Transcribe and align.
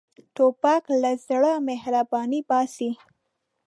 توپک 0.35 0.83
له 1.01 1.11
زړه 1.27 1.51
مهرباني 1.67 2.41
باسي. 2.49 2.89